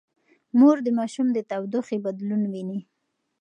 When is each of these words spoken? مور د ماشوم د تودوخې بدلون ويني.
مور 0.59 0.77
د 0.83 0.87
ماشوم 0.99 1.27
د 1.33 1.39
تودوخې 1.49 1.97
بدلون 2.05 2.41
ويني. 2.51 2.79